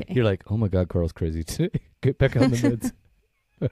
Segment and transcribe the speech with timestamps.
[0.00, 0.12] Okay.
[0.12, 1.78] You're like, oh my god, Carl's crazy today.
[2.02, 2.92] Get back on the meds.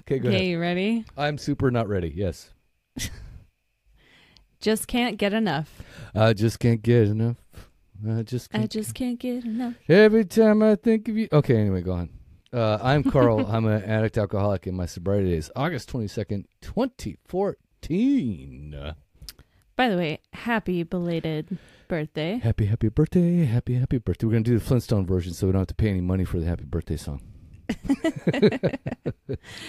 [0.00, 1.04] okay, go Okay, you ready?
[1.16, 2.12] I'm super not ready.
[2.14, 2.50] Yes,
[4.60, 5.82] Just can't get enough.
[6.14, 7.36] I just can't get enough.
[8.08, 9.74] I just can't I just can't get enough.
[9.90, 11.28] Every time I think of you.
[11.30, 12.08] Okay, anyway, go on.
[12.50, 13.44] Uh, I'm Carl.
[13.46, 15.50] I'm an addict alcoholic in my sobriety days.
[15.54, 18.94] August 22nd, 2014.
[19.76, 22.38] By the way, happy belated birthday.
[22.38, 23.44] Happy, happy birthday.
[23.44, 24.26] Happy, happy birthday.
[24.26, 26.24] We're going to do the Flintstone version so we don't have to pay any money
[26.24, 27.22] for the happy birthday song.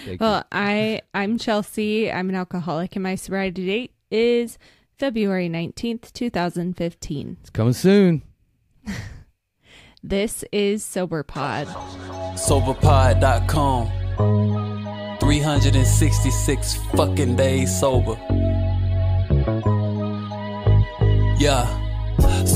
[0.05, 2.11] Thank Well, I I'm Chelsea.
[2.11, 4.57] I'm an alcoholic and my sobriety date is
[4.97, 7.37] February 19th, 2015.
[7.41, 8.21] It's coming soon.
[10.07, 11.65] This is Sober Pod.
[12.37, 13.89] Soberpod.com.
[15.19, 18.15] 366 fucking days sober.
[21.45, 21.67] Yeah.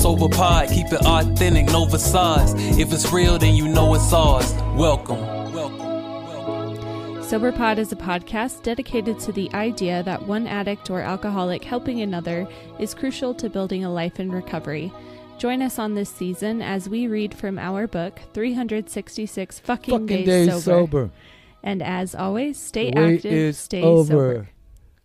[0.02, 2.54] Soberpod, keep it authentic, no facades.
[2.76, 4.52] If it's real, then you know it's ours.
[4.74, 5.20] Welcome.
[5.52, 7.22] Welcome.
[7.22, 12.00] Sober Pod is a podcast dedicated to the idea that one addict or alcoholic helping
[12.00, 12.48] another
[12.80, 14.92] is crucial to building a life in recovery.
[15.38, 20.26] Join us on this season as we read from our book, 366 Fucking, Fucking Days,
[20.26, 20.62] days sober.
[20.64, 21.10] sober.
[21.62, 24.48] And as always, stay wait active, stay over.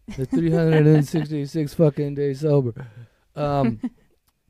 [0.08, 0.18] sober.
[0.18, 2.88] The 366 fucking days sober.
[3.36, 3.80] Um,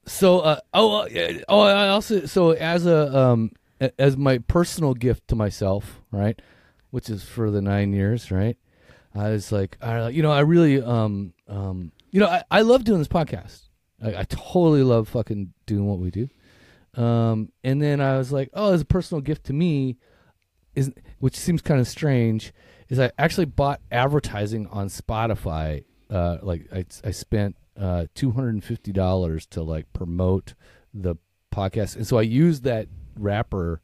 [0.05, 3.51] so, uh, oh, uh, oh, I also, so as a, um,
[3.99, 6.39] as my personal gift to myself, right,
[6.91, 8.57] which is for the nine years, right,
[9.13, 12.83] I was like, I, you know, I really, um, um, you know, I, I love
[12.83, 13.69] doing this podcast.
[14.03, 16.29] I, I totally love fucking doing what we do.
[17.01, 19.97] Um, and then I was like, oh, as a personal gift to me,
[20.75, 22.53] is which seems kind of strange,
[22.89, 25.85] is I actually bought advertising on Spotify.
[26.09, 30.53] Uh, like I, I spent uh, two hundred and fifty dollars to like promote
[30.93, 31.15] the
[31.53, 33.81] podcast, and so I used that wrapper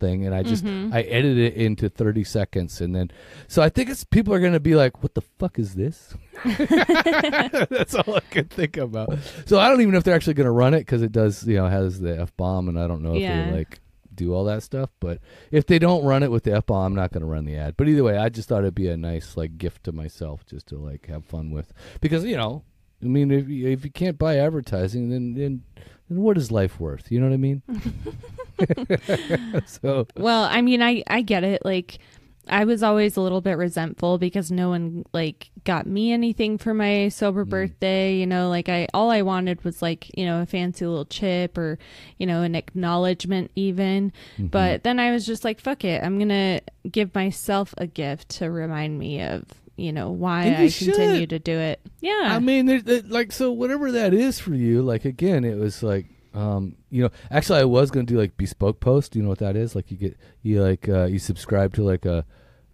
[0.00, 0.92] thing, and I just Mhm.
[0.94, 3.10] I edited it into thirty seconds, and then
[3.48, 6.14] so I think it's people are gonna be like, "What the fuck is this?"
[7.70, 9.18] That's all I could think about.
[9.46, 11.56] So I don't even know if they're actually gonna run it because it does, you
[11.56, 13.50] know, has the f bomb, and I don't know if Yeah.
[13.50, 13.80] they like
[14.14, 14.90] do all that stuff.
[15.00, 15.20] But
[15.50, 17.74] if they don't run it with the f bomb, I'm not gonna run the ad.
[17.76, 20.66] But either way, I just thought it'd be a nice like gift to myself just
[20.68, 22.62] to like have fun with because you know,
[23.02, 25.62] I mean, if you, if you can't buy advertising, then then
[26.08, 27.10] then what is life worth?
[27.12, 27.62] You know what I mean?
[29.66, 31.64] so Well, I mean, I I get it.
[31.64, 31.98] Like,
[32.48, 36.72] I was always a little bit resentful because no one like got me anything for
[36.74, 37.50] my sober Mm.
[37.50, 38.16] birthday.
[38.16, 41.56] You know, like I all I wanted was like you know a fancy little chip
[41.58, 41.78] or
[42.18, 44.12] you know an acknowledgement even.
[44.34, 44.46] Mm-hmm.
[44.46, 46.60] But then I was just like, fuck it, I'm gonna
[46.90, 49.44] give myself a gift to remind me of
[49.78, 51.30] you know why And I continue should.
[51.30, 51.80] to do it.
[52.00, 55.56] Yeah, I mean, there, there- like, so whatever that is for you, like, again, it
[55.56, 59.16] was like, um, you know, actually, I was going to do like bespoke post.
[59.16, 59.74] You know what that is?
[59.74, 62.24] Like, you get, you like, uh, you subscribe to like a,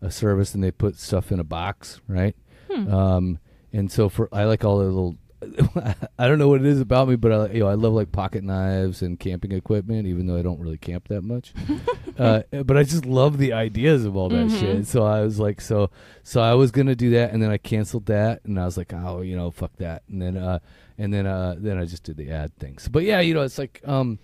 [0.02, 2.34] a service and they put stuff in a box, right?
[2.70, 3.38] Um,
[3.72, 5.16] and so for, I like all the little,
[6.18, 8.12] I don't know what it is about me, but I, you know, I love like
[8.12, 11.52] pocket knives and camping equipment, even though I don't really camp that much.
[12.18, 14.58] uh, but I just love the ideas of all that Mhm.
[14.60, 14.86] shit.
[14.86, 15.90] So I was like, so,
[16.22, 18.92] so I was gonna do that, and then I canceled that, and I was like,
[18.94, 20.58] oh, you know, fuck that, and then, uh,
[20.98, 22.88] and then, uh, then I just did the ad things.
[22.88, 24.18] But yeah, you know, it's like, um,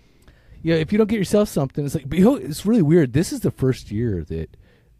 [0.63, 3.13] yeah, if you don't get yourself something, it's like, but, you know, it's really weird.
[3.13, 4.55] This is the first year that,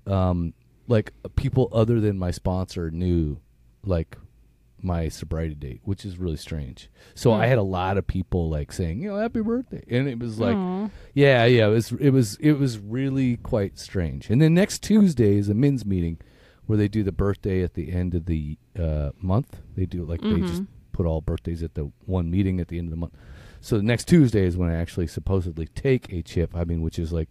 [0.08, 0.54] um,
[0.88, 3.40] like people other than my sponsor knew,
[3.86, 4.18] like
[4.84, 6.90] my sobriety date, which is really strange.
[7.16, 7.42] So Hmm.
[7.42, 10.40] I had a lot of people like saying, you know, happy birthday, and it was
[10.40, 10.90] like, Aw.
[11.14, 14.30] yeah, yeah, it was it was it was really quite strange.
[14.30, 16.20] And then next Tuesday is a men's meeting
[16.66, 19.62] where they do the birthday at the end of the uh, month.
[19.76, 22.88] They do like they just put all birthdays at the one meeting at the end
[22.88, 23.14] of the month.
[23.60, 26.56] So the next Tuesday is when I actually supposedly take a chip.
[26.56, 27.30] I mean, which is like,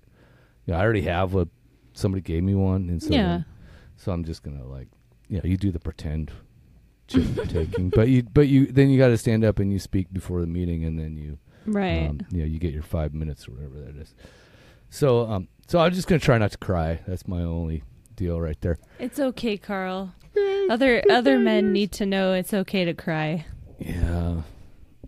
[0.67, 1.49] you know, I already have a
[1.93, 3.27] somebody gave me one, and so Yeah.
[3.27, 3.45] then-
[3.97, 4.89] so I'm just gonna like,
[5.29, 6.31] you know, you do the pretend
[7.49, 10.41] taking, but you but you then you got to stand up and you speak before
[10.41, 12.09] the meeting, and then you right.
[12.09, 14.15] um, you know, you get your five minutes or whatever that is.
[14.91, 17.01] So, um, so I'm just gonna try not to cry.
[17.07, 17.83] That's my only
[18.17, 18.79] deal right there.
[18.99, 20.15] It's okay, Carl.
[20.69, 23.47] Other other men need to know it's okay to cry.
[23.79, 24.43] Yeah,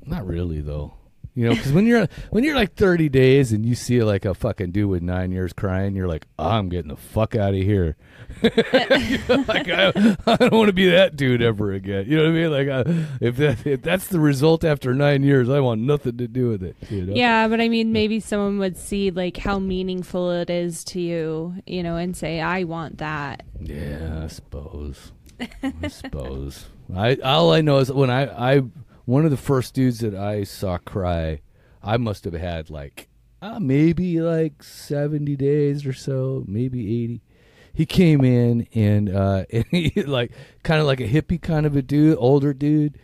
[0.04, 0.94] not really though.
[1.34, 4.34] You know, because when you're when you're like 30 days and you see like a
[4.34, 7.96] fucking dude with nine years crying, you're like, I'm getting the fuck out of here.
[8.42, 9.92] Like I,
[10.26, 12.06] I don't want to be that dude ever again.
[12.06, 12.50] You know what I mean?
[12.50, 12.84] Like uh,
[13.20, 16.62] if that if that's the result after nine years, I want nothing to do with
[16.62, 16.76] it.
[16.90, 17.14] You know?
[17.14, 21.54] Yeah, but I mean, maybe someone would see like how meaningful it is to you,
[21.66, 25.12] you know, and say, "I want that." Yeah, I suppose.
[25.82, 26.66] I suppose.
[26.94, 28.62] I all I know is when I I
[29.04, 31.40] one of the first dudes that I saw cry
[31.82, 33.08] I must have had like
[33.40, 37.22] uh, maybe like 70 days or so, maybe 80.
[37.74, 40.30] He came in and uh and he like
[40.62, 42.98] kind of like a hippie kind of a dude, older dude.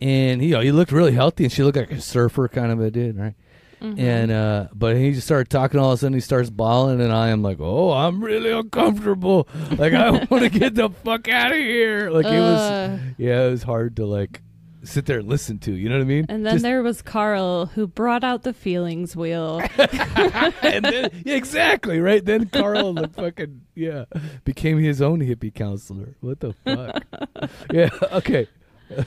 [0.00, 2.80] And you know, he looked really healthy and she looked like a surfer kind of
[2.80, 3.34] a dude, right?
[3.82, 3.98] Mhm.
[3.98, 7.12] And uh but he just started talking all of a sudden he starts bawling and
[7.12, 9.48] I am like, "Oh, I'm really uncomfortable.
[9.76, 13.42] Like I want to get the fuck out of here." Like it was Uh, yeah,
[13.46, 14.40] it was hard to like
[14.84, 16.26] sit there and listen to, you know what I mean?
[16.28, 19.60] and then Just- there was Carl who brought out the feelings wheel.
[19.78, 22.24] and then, yeah, exactly, right?
[22.24, 24.04] Then Carl the fucking yeah
[24.44, 26.16] became his own hippie counselor.
[26.20, 27.50] What the fuck?
[27.72, 28.46] yeah, okay.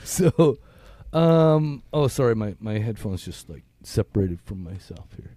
[0.02, 0.58] So
[1.12, 5.36] um oh sorry, my my headphones just like separated from myself here.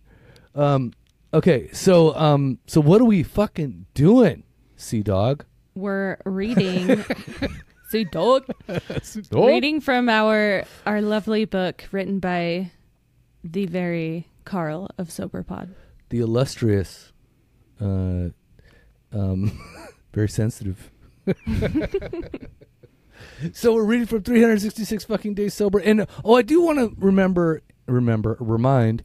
[0.56, 0.94] Um
[1.34, 4.44] okay, so um so what are we fucking doing,
[4.76, 5.46] Sea Dog?
[5.76, 7.06] We're reading.
[7.90, 8.46] See, dog.
[9.32, 12.72] Reading from our our lovely book written by
[13.44, 15.70] the very Carl of SoberPod.
[16.10, 17.12] the illustrious
[17.80, 18.30] uh
[19.14, 19.60] um
[20.14, 20.92] very sensitive
[23.54, 27.62] so we're reading from 366 fucking days sober and oh i do want to remember
[27.88, 29.04] remember remind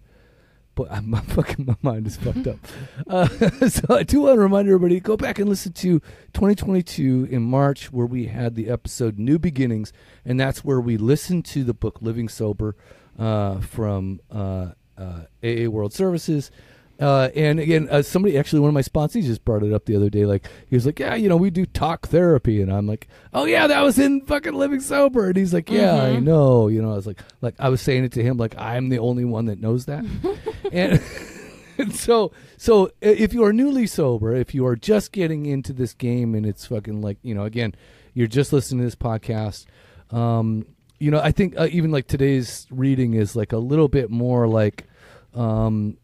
[0.75, 2.59] but I'm, my fucking my mind is fucked up.
[3.07, 3.29] Uh,
[3.69, 6.01] so I do want to remind everybody go back and listen to
[6.33, 9.93] 2022 in March where we had the episode New Beginnings,
[10.25, 12.77] and that's where we listened to the book Living Sober
[13.19, 16.51] uh, from uh, uh, AA World Services.
[17.01, 19.97] Uh, and again, uh, somebody actually, one of my sponsees just brought it up the
[19.97, 20.25] other day.
[20.27, 23.47] Like he was like, "Yeah, you know, we do talk therapy," and I'm like, "Oh
[23.47, 26.23] yeah, that was in fucking Living Sober." And he's like, "Yeah, I Mhm.
[26.23, 28.91] know." You know, I was like, like I was saying it to him, like I'm
[28.91, 30.05] the only one that knows that.
[30.73, 31.03] and,
[31.79, 35.95] and so, so if you are newly sober, if you are just getting into this
[35.95, 37.75] game, and it's fucking like, you know, again,
[38.15, 39.67] you're just listening to this podcast.
[40.11, 40.67] Um,
[40.99, 44.47] you know, I think uh, even like today's reading is like a little bit more
[44.47, 44.85] like,
[45.35, 45.97] um,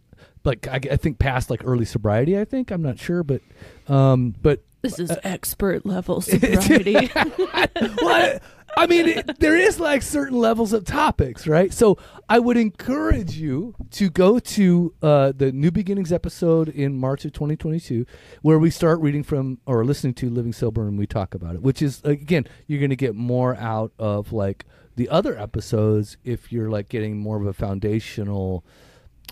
[0.45, 2.39] like I, I think past like early sobriety.
[2.39, 3.41] I think I'm not sure, but,
[3.89, 7.11] um, but This is expert level sobriety.
[7.15, 8.41] well, I,
[8.77, 11.73] I mean, it, there is like certain levels of topics, right?
[11.73, 17.25] So I would encourage you to go to uh, the New Beginnings episode in March
[17.25, 18.07] of 2022,
[18.43, 21.63] where we start reading from or listening to Living Sober and we talk about it,
[21.63, 24.65] which is, again, you're going to get more out of like
[24.97, 28.65] the other episodes if you're like getting more of a foundational,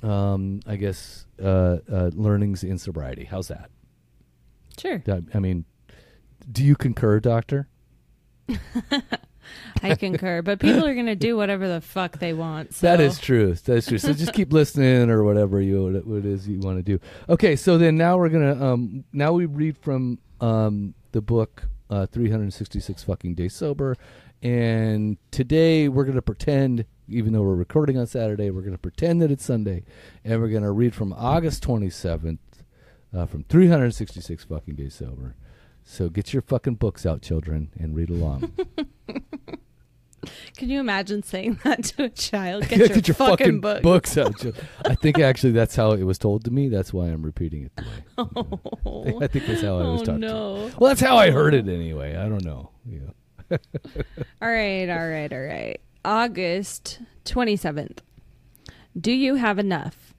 [0.03, 3.25] um, I guess, uh, uh, learnings in sobriety.
[3.25, 3.71] How's that?
[4.79, 5.03] sure.
[5.09, 5.65] I, I mean,
[6.51, 7.69] do you concur, Doctor?
[9.83, 10.43] I concur.
[10.43, 12.75] But people are going to do whatever the fuck they want.
[12.75, 12.87] So.
[12.87, 13.55] That is true.
[13.55, 13.99] That's true.
[13.99, 17.01] So just keep listening or whatever you what it is you want to do.
[17.29, 22.07] Okay, so then now we're gonna um now we read from um the book uh
[22.07, 23.97] 366 fucking days sober,
[24.43, 29.31] and today we're gonna pretend even though we're recording on Saturday, we're gonna pretend that
[29.31, 29.85] it's Sunday,
[30.25, 32.39] and we're gonna read from August 27th,
[33.15, 35.35] uh, from 366 fucking days sober.
[35.85, 38.53] So get your fucking books out, children, and read along.
[40.57, 42.69] Can you imagine saying that to a child?
[42.69, 43.83] Get, your, fucking, book.
[43.83, 44.45] books out.
[44.85, 46.69] I think actually that's how it was told to me.
[46.69, 47.73] That's why I'm repeating it.
[47.77, 48.45] The way.
[48.85, 50.21] Oh, I think that's how I was oh taught.
[50.21, 50.27] to.
[50.27, 50.71] Oh, no.
[50.79, 52.17] Well, that's how I heard it anyway.
[52.17, 52.71] I don't know.
[52.85, 52.99] Yeah.
[54.43, 55.81] All right, all right, all right.
[56.05, 58.01] August 27th.
[59.01, 60.13] Do you have enough?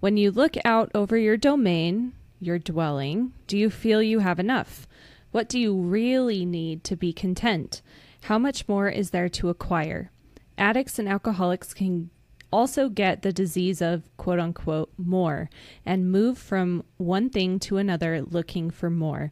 [0.00, 4.86] When you look out over your domain, your dwelling, do you feel you have enough?
[5.30, 7.80] What do you really need to be content?
[8.24, 10.10] How much more is there to acquire?
[10.56, 12.08] Addicts and alcoholics can
[12.50, 15.50] also get the disease of quote unquote more
[15.84, 19.30] and move from one thing to another looking for more.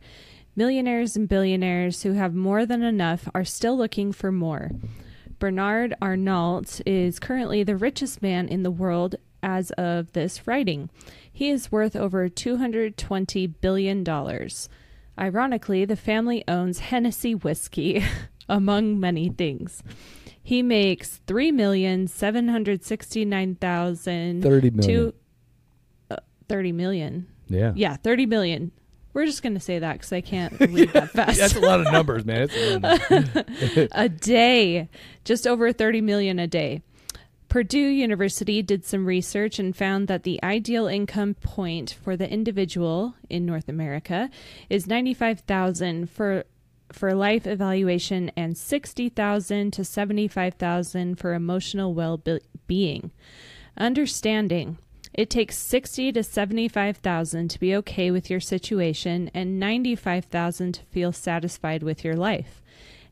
[0.54, 4.72] Millionaires and billionaires who have more than enough are still looking for more.
[5.38, 10.90] Bernard Arnault is currently the richest man in the world as of this writing.
[11.32, 14.04] He is worth over $220 billion.
[15.18, 18.02] Ironically, the family owns Hennessy whiskey,
[18.49, 19.82] among many things.
[20.42, 24.94] He makes three million seven hundred sixty nine thousand Thirty million.
[24.94, 25.14] two
[26.11, 26.16] uh,
[26.49, 27.26] thirty million.
[27.49, 27.72] yeah.
[27.76, 28.72] Yeah, thirty million.
[29.14, 31.38] We're just gonna say that because I can't read that fast.
[31.38, 32.49] That's a lot of numbers, man.
[32.50, 33.88] A numbers.
[33.92, 34.88] a day,
[35.25, 36.82] just over 30 million a day.
[37.49, 43.14] Purdue University did some research and found that the ideal income point for the individual
[43.28, 44.30] in North America
[44.70, 46.44] is 95,000 for
[46.94, 53.11] for life evaluation and 60,000 to 75,000 for emotional well-being.
[53.76, 54.78] Understanding
[55.14, 61.12] it takes 60 to 75,000 to be okay with your situation and 95,000 to feel
[61.12, 62.62] satisfied with your life.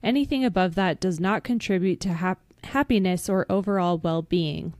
[0.02, 4.72] Anything above that does not contribute to hap- happiness or overall well being.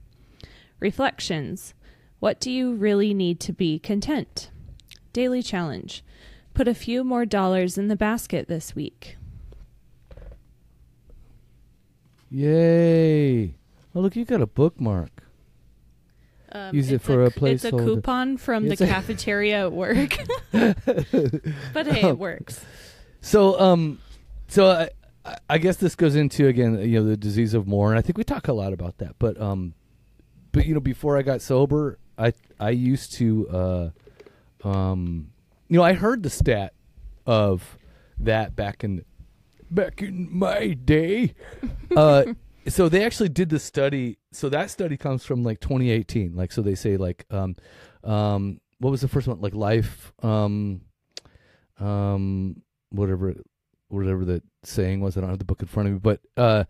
[0.79, 1.75] Reflections
[2.19, 4.49] What do you really need to be content?
[5.13, 6.03] Daily challenge
[6.53, 9.17] Put a few more dollars in the basket this week.
[12.29, 13.55] Yay!
[13.93, 15.23] Oh, look, you got a bookmark.
[16.53, 17.63] Um, Use it for a place.
[17.63, 20.17] It's a coupon from It's the cafeteria at work.
[20.51, 22.63] but hey, it works.
[23.21, 23.99] So, um,
[24.47, 24.89] so I,
[25.25, 28.01] I- I guess this goes into again, you know, the disease of more, and I
[28.01, 29.15] think we talk a lot about that.
[29.19, 29.75] But, um,
[30.51, 33.47] but you know, before I got sober, I I used to,
[34.63, 35.30] uh, um,
[35.71, 36.73] you know, I heard the stat
[37.25, 37.77] of
[38.19, 39.05] that back in
[39.69, 41.33] back in my day.
[41.95, 42.25] uh,
[42.67, 44.17] so they actually did the study.
[44.33, 46.35] So that study comes from like 2018.
[46.35, 47.55] Like, so they say like, um,
[48.03, 49.39] um, what was the first one?
[49.39, 50.81] Like life, um,
[51.79, 53.35] um, whatever,
[53.87, 55.15] whatever the saying was.
[55.15, 56.65] I don't have the book in front of me, but uh,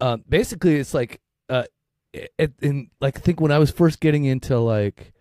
[0.00, 1.64] uh, basically it's like, uh,
[2.12, 5.12] it, in like I think when I was first getting into like,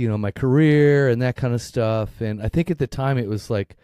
[0.00, 3.18] you know, my career and that kind of stuff, and I think at the time
[3.18, 3.76] it was like,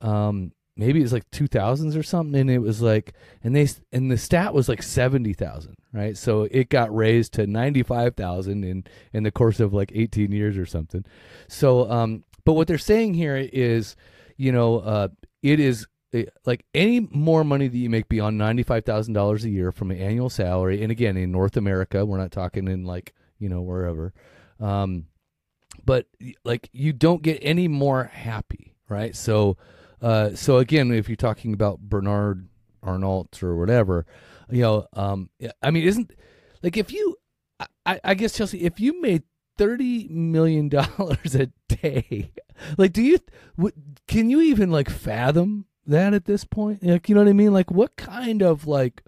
[0.00, 3.12] um, maybe it was like 2000s or something and it was like
[3.42, 6.16] and they and the stat was like 70,000 right?
[6.16, 10.66] So it got raised to 95,000 in in the course of like 18 years or
[10.66, 11.04] something.
[11.48, 13.96] So um but what they're saying here is
[14.36, 15.08] you know uh
[15.42, 19.90] it is uh, like any more money that you make beyond $95,000 a year from
[19.90, 23.62] an annual salary and again in North America we're not talking in like you know
[23.62, 24.12] wherever
[24.58, 25.06] um
[25.84, 26.06] but
[26.44, 29.56] like you don't get any more happy right so
[30.04, 32.46] uh, so again, if you're talking about Bernard
[32.82, 34.04] Arnault or whatever,
[34.50, 35.30] you know, um,
[35.62, 36.12] I mean, isn't
[36.62, 37.16] like if you,
[37.86, 39.22] I, I guess Chelsea, if you made
[39.56, 42.32] thirty million dollars a day,
[42.76, 43.18] like, do you,
[43.56, 43.74] w-
[44.06, 46.82] can you even like fathom that at this point?
[46.82, 47.54] Like, you know what I mean?
[47.54, 49.02] Like, what kind of like,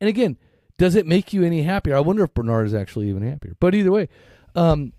[0.00, 0.38] and again,
[0.76, 1.96] does it make you any happier?
[1.96, 3.56] I wonder if Bernard is actually even happier.
[3.58, 4.08] But either way,
[4.54, 4.92] um,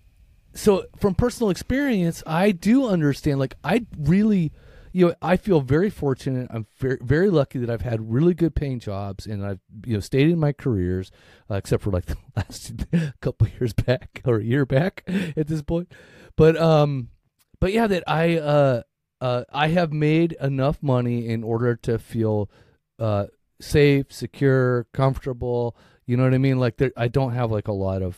[0.54, 3.40] so from personal experience, I do understand.
[3.40, 4.52] Like, I really
[4.92, 6.48] you know, I feel very fortunate.
[6.50, 10.00] I'm very, very lucky that I've had really good paying jobs and I've, you know,
[10.00, 11.12] stayed in my careers,
[11.50, 12.74] uh, except for like the last
[13.22, 15.92] couple years back or a year back at this point.
[16.36, 17.10] But, um,
[17.60, 18.82] but yeah, that I, uh,
[19.22, 22.50] uh, I have made enough money in order to feel,
[22.98, 23.28] uh,
[23.62, 25.76] safe, secure, comfortable.
[26.06, 26.60] You know what I mean?
[26.60, 28.18] Like there, I don't have like a lot of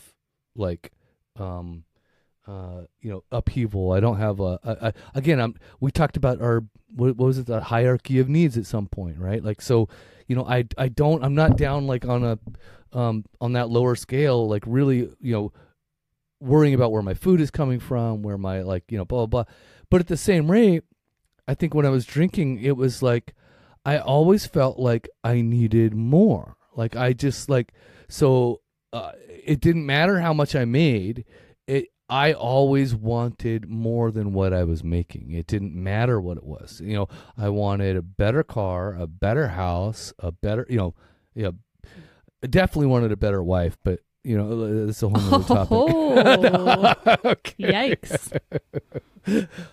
[0.54, 0.92] like,
[1.36, 1.84] um,
[2.46, 3.92] uh, you know, upheaval.
[3.92, 5.40] I don't have a, a, a again.
[5.40, 5.54] I'm.
[5.80, 7.46] We talked about our what, what was it?
[7.46, 9.42] The hierarchy of needs at some point, right?
[9.42, 9.88] Like so,
[10.26, 11.24] you know, I I don't.
[11.24, 12.38] I'm not down like on a,
[12.96, 14.48] um, on that lower scale.
[14.48, 15.52] Like really, you know,
[16.40, 19.44] worrying about where my food is coming from, where my like, you know, blah blah.
[19.44, 19.54] blah.
[19.88, 20.84] But at the same rate,
[21.46, 23.34] I think when I was drinking, it was like
[23.84, 26.56] I always felt like I needed more.
[26.74, 27.72] Like I just like
[28.08, 28.60] so.
[28.92, 29.12] Uh,
[29.44, 31.24] it didn't matter how much I made.
[32.12, 35.30] I always wanted more than what I was making.
[35.30, 36.78] It didn't matter what it was.
[36.84, 40.94] You know, I wanted a better car, a better house, a better, you know,
[42.44, 45.68] I definitely wanted a better wife, but you know, it's a whole other topic.
[45.70, 46.94] Oh,
[47.30, 47.72] Okay.
[47.72, 48.38] yikes.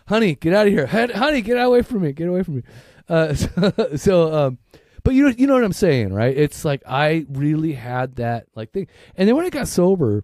[0.07, 0.87] honey, get out of here.
[0.87, 2.13] Honey, get away from me.
[2.13, 2.63] Get away from me.
[3.09, 4.59] Uh, so, so, um,
[5.03, 6.35] but you know, you know what I'm saying, right?
[6.35, 10.23] It's like I really had that like thing, and then when I got sober,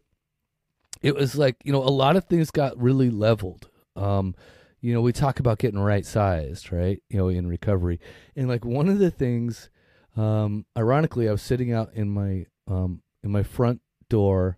[1.06, 3.70] it was like you know a lot of things got really leveled.
[3.96, 4.34] Um,
[4.82, 7.02] you know, we talk about getting right sized, right?
[7.10, 8.00] You know, in recovery,
[8.36, 9.70] and like one of the things,
[10.18, 14.58] um, ironically, I was sitting out in my um in my front door.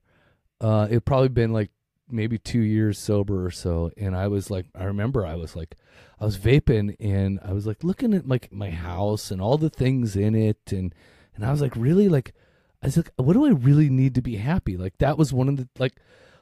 [0.61, 1.69] Uh, it probably been like
[2.09, 5.75] maybe two years sober or so, and I was like, I remember I was like,
[6.17, 9.69] I was vaping, and I was like looking at like my house and all the
[9.69, 10.95] things in it, and
[11.35, 12.33] and I was like, really like,
[12.81, 14.77] I was like, what do I really need to be happy?
[14.77, 15.97] Like that was one of the like,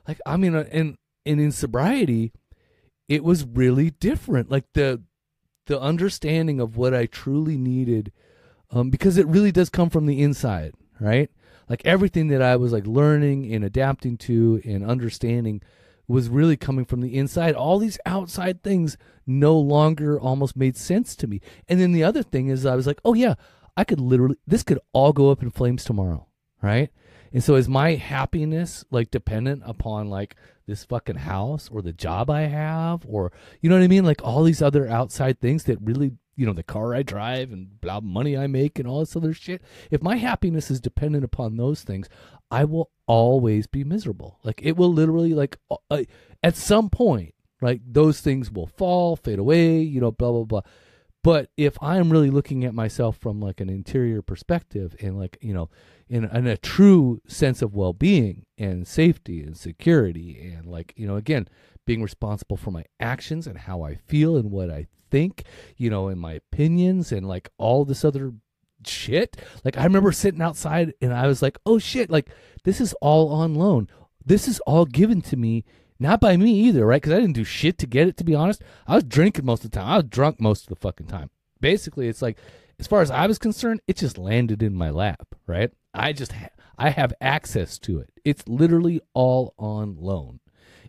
[0.08, 2.32] like I mean, uh, and and in sobriety,
[3.08, 4.50] it was really different.
[4.50, 5.02] Like the
[5.68, 8.12] the understanding of what I truly needed,
[8.72, 11.30] um, because it really does come from the inside, right?
[11.68, 15.62] Like everything that I was like learning and adapting to and understanding
[16.08, 17.56] was really coming from the inside.
[17.56, 21.42] All these outside things no longer almost made sense to me.
[21.68, 23.34] And then the other thing is, I was like, oh yeah,
[23.76, 26.28] I could literally, this could all go up in flames tomorrow,
[26.62, 26.92] right?
[27.36, 30.38] And so is my happiness like dependent upon like
[30.68, 34.06] this fucking house or the job I have or you know what I mean?
[34.06, 37.82] Like all these other outside things that really you know, the car I drive and
[37.82, 39.62] blah money I make and all this other shit.
[39.92, 42.08] If my happiness is dependent upon those things,
[42.50, 44.40] I will always be miserable.
[44.42, 46.04] Like it will literally like uh,
[46.42, 50.62] at some point, like those things will fall, fade away, you know, blah blah blah.
[51.22, 55.54] But if I'm really looking at myself from like an interior perspective and like, you
[55.54, 55.70] know,
[56.08, 61.16] in, in a true sense of well-being and safety and security and like you know
[61.16, 61.48] again
[61.86, 65.44] being responsible for my actions and how I feel and what I think,
[65.78, 68.34] you know, and my opinions and like all this other
[68.86, 69.38] shit.
[69.64, 72.30] Like I remember sitting outside and I was like, "Oh shit, like
[72.64, 73.88] this is all on loan.
[74.26, 75.64] This is all given to me
[76.00, 77.02] not by me either, right?
[77.02, 78.62] Cuz I didn't do shit to get it to be honest.
[78.88, 79.88] I was drinking most of the time.
[79.88, 81.30] I was drunk most of the fucking time.
[81.62, 82.38] Basically, it's like
[82.80, 85.72] as far as I was concerned, it just landed in my lap, right?
[85.94, 88.10] I just ha- I have access to it.
[88.24, 90.40] It's literally all on loan.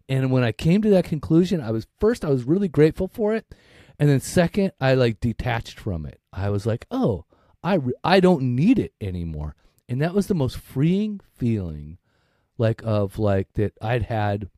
[0.09, 3.35] And when I came to that conclusion, I was first I was really grateful for
[3.35, 3.47] it,
[3.99, 6.21] and then second I like detached from it.
[6.33, 7.25] I was like, "Oh,
[7.62, 9.55] I re- I don't need it anymore."
[9.88, 11.99] And that was the most freeing feeling
[12.59, 14.49] like of like that I'd had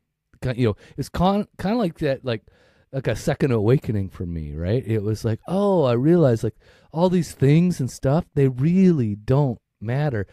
[0.54, 2.42] you know, it's con- kind of like that like
[2.92, 4.86] like a second awakening for me, right?
[4.86, 6.56] It was like, "Oh, I realized like
[6.92, 10.26] all these things and stuff, they really don't matter."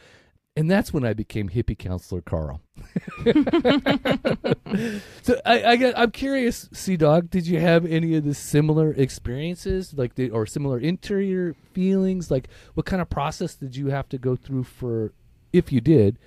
[0.58, 2.62] and that's when I became hippie counselor Carl.
[5.22, 9.94] so I, I I'm curious, Sea Dog, did you have any of the similar experiences,
[9.94, 12.32] like the, or similar interior feelings?
[12.32, 15.12] Like, what kind of process did you have to go through for,
[15.52, 16.18] if you did?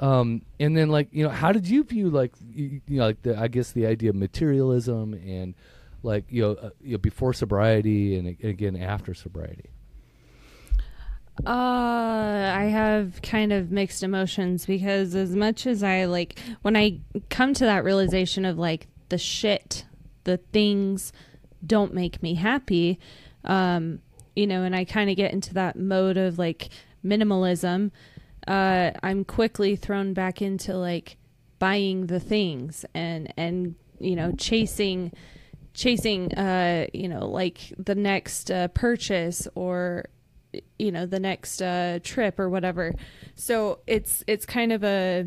[0.00, 3.22] Um, and then, like, you know, how did you view, like, you, you know, like
[3.22, 5.54] the, I guess the idea of materialism and,
[6.02, 9.70] like, you know, uh, you know before sobriety and, again after sobriety?
[11.46, 17.00] Uh, I have kind of mixed emotions because as much as I like when I
[17.30, 19.84] come to that realization of like the shit,
[20.24, 21.12] the things
[21.64, 22.98] don't make me happy,
[23.44, 24.00] um,
[24.34, 26.70] you know, and I kind of get into that mode of like
[27.04, 27.92] minimalism,
[28.46, 31.16] uh, I'm quickly thrown back into like
[31.58, 35.12] buying the things and and you know chasing
[35.78, 40.04] chasing uh you know like the next uh, purchase or
[40.78, 42.94] you know the next uh, trip or whatever.
[43.34, 45.26] So it's it's kind of a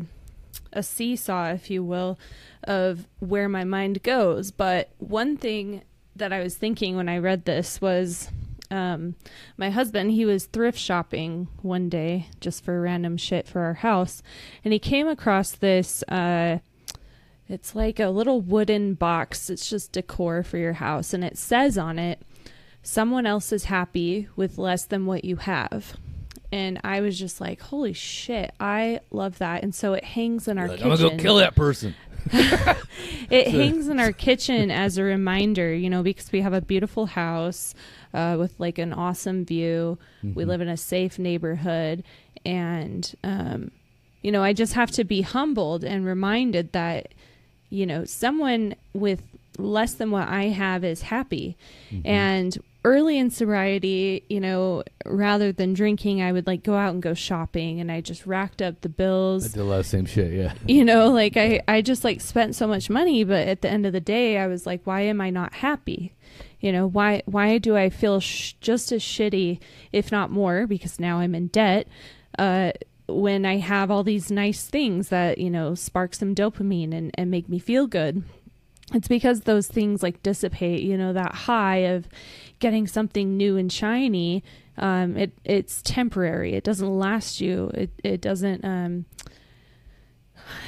[0.72, 2.18] a seesaw, if you will,
[2.64, 4.50] of where my mind goes.
[4.50, 5.82] But one thing
[6.16, 8.30] that I was thinking when I read this was
[8.70, 9.16] um,
[9.56, 14.22] my husband, he was thrift shopping one day just for random shit for our house,
[14.64, 16.02] and he came across this.
[16.08, 16.58] Uh,
[17.48, 19.50] it's like a little wooden box.
[19.50, 22.20] It's just decor for your house, and it says on it
[22.82, 25.96] someone else is happy with less than what you have.
[26.50, 29.62] And I was just like, holy shit, I love that.
[29.62, 30.92] And so it hangs in our like, kitchen.
[30.92, 31.94] I'm gonna go kill that person.
[33.30, 37.06] it hangs in our kitchen as a reminder, you know, because we have a beautiful
[37.06, 37.74] house
[38.12, 39.98] uh, with like an awesome view.
[40.22, 40.34] Mm-hmm.
[40.34, 42.04] We live in a safe neighborhood.
[42.44, 43.70] And, um,
[44.20, 47.14] you know, I just have to be humbled and reminded that,
[47.72, 49.22] you know, someone with
[49.56, 51.56] less than what I have is happy.
[51.90, 52.06] Mm-hmm.
[52.06, 57.02] And early in sobriety, you know, rather than drinking, I would like go out and
[57.02, 59.46] go shopping and I just racked up the bills.
[59.46, 60.52] I did a lot of same shit, yeah.
[60.66, 63.86] You know, like I, I just like spent so much money, but at the end
[63.86, 66.14] of the day, I was like, why am I not happy?
[66.60, 69.60] You know, why, why do I feel sh- just as shitty,
[69.92, 71.88] if not more, because now I'm in debt,
[72.38, 72.72] uh,
[73.14, 77.30] when I have all these nice things that, you know, spark some dopamine and, and
[77.30, 78.22] make me feel good
[78.94, 82.06] it's because those things like dissipate you know that high of
[82.58, 84.42] getting something new and shiny
[84.78, 86.54] um, it it's temporary.
[86.54, 87.70] It doesn't last you.
[87.74, 89.04] It it doesn't um,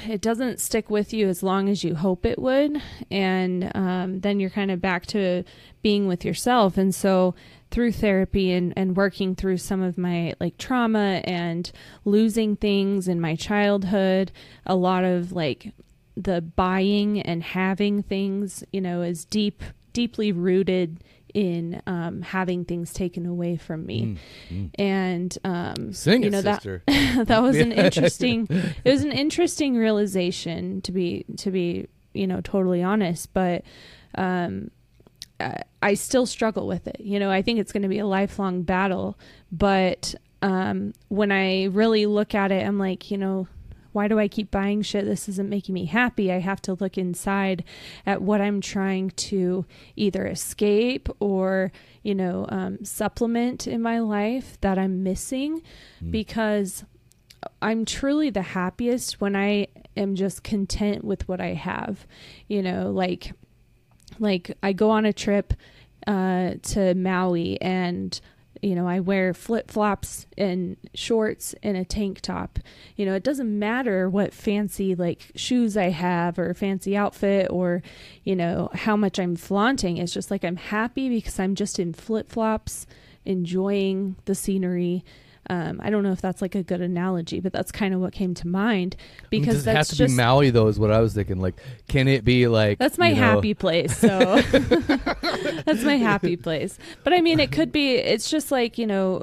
[0.06, 2.80] it doesn't stick with you as long as you hope it would.
[3.10, 5.44] And um, then you're kind of back to
[5.82, 6.76] being with yourself.
[6.76, 7.34] And so
[7.74, 11.72] through therapy and, and working through some of my like trauma and
[12.04, 14.30] losing things in my childhood
[14.64, 15.72] a lot of like
[16.16, 22.92] the buying and having things, you know, is deep, deeply rooted in um, having things
[22.92, 24.16] taken away from me.
[24.50, 24.70] Mm, mm.
[24.78, 26.84] And um, Sing you know sister.
[26.86, 28.46] that that was an interesting.
[28.48, 33.62] it was an interesting realization to be to be you know totally honest, but.
[34.16, 34.70] Um,
[35.82, 37.00] I still struggle with it.
[37.00, 39.18] You know, I think it's going to be a lifelong battle.
[39.52, 43.48] But um, when I really look at it, I'm like, you know,
[43.92, 45.04] why do I keep buying shit?
[45.04, 46.32] This isn't making me happy.
[46.32, 47.62] I have to look inside
[48.04, 51.70] at what I'm trying to either escape or,
[52.02, 55.62] you know, um, supplement in my life that I'm missing
[56.02, 56.10] mm.
[56.10, 56.84] because
[57.62, 62.04] I'm truly the happiest when I am just content with what I have.
[62.48, 63.32] You know, like,
[64.18, 65.54] like I go on a trip
[66.06, 68.20] uh, to Maui and
[68.64, 72.58] you know, I wear flip flops and shorts and a tank top.
[72.96, 77.82] You know, it doesn't matter what fancy like shoes I have or fancy outfit or,
[78.22, 79.98] you know, how much I'm flaunting.
[79.98, 82.86] It's just like I'm happy because I'm just in flip flops,
[83.26, 85.04] enjoying the scenery.
[85.50, 88.12] Um, I don't know if that's like a good analogy, but that's kind of what
[88.12, 88.96] came to mind
[89.30, 90.68] because Does it have to just be Maui though?
[90.68, 91.40] Is what I was thinking.
[91.40, 93.96] Like, can it be like that's my you know- happy place.
[93.96, 94.08] So
[95.66, 96.78] that's my happy place.
[97.02, 97.94] But I mean, it could be.
[97.96, 99.22] It's just like you know.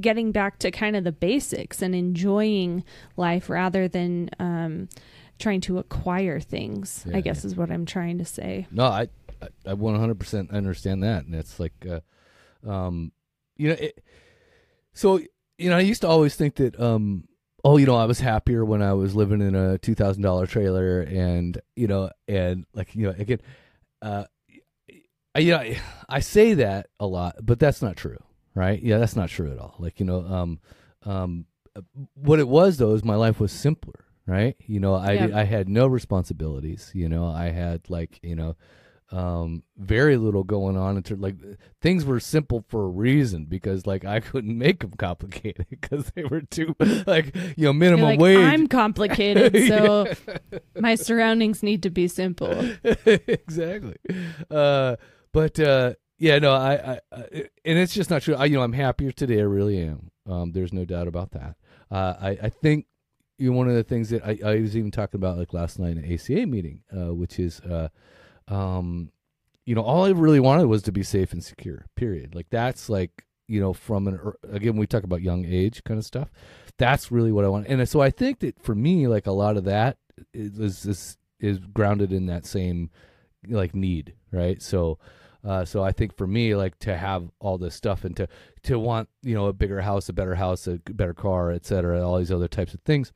[0.00, 2.82] Getting back to kind of the basics and enjoying
[3.18, 4.88] life rather than um,
[5.38, 7.04] trying to acquire things.
[7.06, 8.66] Yeah, I guess is what I'm trying to say.
[8.70, 9.08] No, I
[9.42, 12.00] I- I 100% understand that, and it's like, uh,
[12.68, 13.12] um,
[13.58, 14.02] you know, it,
[14.92, 15.20] so
[15.58, 17.28] you know, I used to always think that, um,
[17.64, 20.46] oh, you know, I was happier when I was living in a two thousand dollar
[20.46, 23.40] trailer, and you know, and like you know, again,
[24.00, 24.24] uh,
[25.34, 25.74] I, you know,
[26.08, 28.18] I say that a lot, but that's not true,
[28.54, 28.82] right?
[28.82, 29.76] Yeah, that's not true at all.
[29.78, 30.60] Like you know, um,
[31.04, 31.46] um,
[32.14, 34.56] what it was though is my life was simpler, right?
[34.66, 35.38] You know, I Yeah.
[35.38, 36.90] I had no responsibilities.
[36.94, 38.56] You know, I had like you know,
[39.12, 40.96] um, very little going on.
[40.96, 41.36] In terms like
[41.80, 46.24] things were simple for a reason because like I couldn't make them complicated because they
[46.24, 46.74] were too
[47.06, 48.38] like you know minimum like, wage.
[48.38, 50.12] I'm complicated, so
[50.78, 52.52] my surroundings need to be simple.
[53.06, 53.96] exactly.
[54.50, 54.96] Uh,
[55.32, 57.22] but uh, yeah, no, I, I, I,
[57.64, 58.34] and it's just not true.
[58.34, 59.40] I, you know, I'm happier today.
[59.40, 60.10] I really am.
[60.26, 61.56] Um, there's no doubt about that.
[61.90, 62.86] Uh, I, I think
[63.38, 65.78] you know, one of the things that I, I was even talking about like last
[65.78, 67.88] night in an ACA meeting, uh, which is, uh,
[68.50, 69.10] um,
[69.64, 71.86] you know, all I really wanted was to be safe and secure.
[71.94, 72.34] Period.
[72.34, 76.04] Like that's like you know from an again we talk about young age kind of
[76.04, 76.30] stuff.
[76.76, 79.56] That's really what I want, and so I think that for me, like a lot
[79.56, 79.98] of that
[80.34, 82.90] is is is grounded in that same
[83.48, 84.60] like need, right?
[84.60, 84.98] So.
[85.42, 88.28] Uh, so I think for me, like to have all this stuff and to
[88.64, 92.06] to want you know a bigger house, a better house, a better car, et cetera,
[92.06, 93.10] all these other types of things,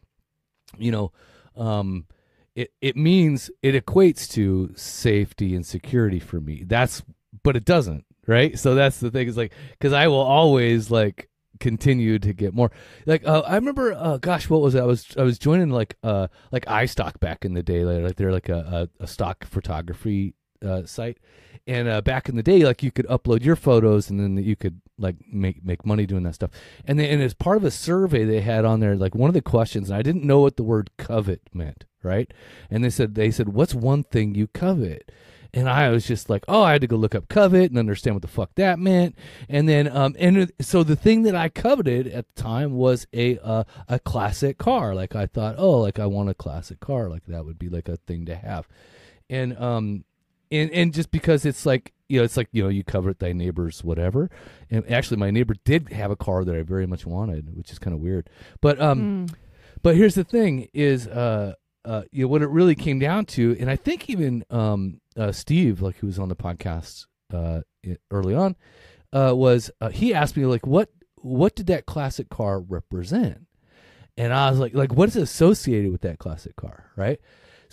[0.78, 1.12] you know,
[1.54, 2.06] um,
[2.54, 6.64] it it means it equates to safety and security for me.
[6.66, 7.02] That's
[7.42, 8.58] but it doesn't, right?
[8.58, 9.28] So that's the thing.
[9.28, 11.28] Is like because I will always like
[11.60, 12.70] continue to get more.
[13.06, 14.80] Like uh, I remember uh, gosh what was it?
[14.80, 17.84] I was I was joining like uh like iStock back in the day.
[17.84, 21.18] Like, like they're like a, a, a stock photography uh, site.
[21.66, 24.54] And uh, back in the day like you could upload your photos and then you
[24.54, 26.50] could like make make money doing that stuff
[26.84, 29.34] and then and as part of a survey they had on there like one of
[29.34, 32.32] the questions and I didn't know what the word covet meant right
[32.70, 35.10] and they said they said what's one thing you covet
[35.54, 38.16] and I was just like, oh, I had to go look up covet and understand
[38.16, 39.16] what the fuck that meant.
[39.48, 43.38] And then, um, and so the thing that I coveted at the time was a
[43.38, 44.96] uh, a classic car.
[44.96, 47.08] Like I thought, oh, like I want a classic car.
[47.08, 48.66] Like that would be like a thing to have.
[49.30, 50.04] And um,
[50.54, 53.32] and and just because it's like you know, it's like you know, you covet thy
[53.32, 54.30] neighbor's whatever.
[54.70, 57.78] And actually, my neighbor did have a car that I very much wanted, which is
[57.78, 58.28] kind of weird.
[58.60, 59.34] But um, Mm.
[59.82, 63.56] but here's the thing: is uh, uh, you know what it really came down to,
[63.58, 67.60] and I think even um, uh, Steve, like who was on the podcast uh,
[68.10, 68.54] early on,
[69.12, 73.46] uh, was uh, he asked me like, what what did that classic car represent?
[74.16, 77.18] And I was like, like what is associated with that classic car, right?